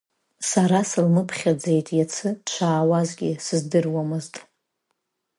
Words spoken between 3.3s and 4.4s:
сыздыруамызт.